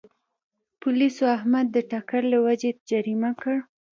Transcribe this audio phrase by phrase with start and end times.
[0.81, 3.55] پولیسو احمد د ټکر له وجې جریمه کړ.